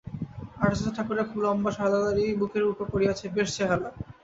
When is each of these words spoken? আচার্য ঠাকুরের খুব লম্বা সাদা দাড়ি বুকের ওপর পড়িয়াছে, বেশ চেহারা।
আচার্য 0.57 0.87
ঠাকুরের 0.95 1.27
খুব 1.29 1.39
লম্বা 1.45 1.71
সাদা 1.77 1.99
দাড়ি 2.03 2.25
বুকের 2.39 2.63
ওপর 2.65 2.85
পড়িয়াছে, 2.91 3.25
বেশ 3.35 3.49
চেহারা। 3.55 3.89